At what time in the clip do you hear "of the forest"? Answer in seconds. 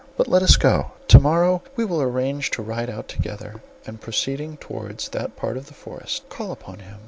5.57-6.27